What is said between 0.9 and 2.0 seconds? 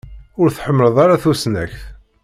ara tusnakt.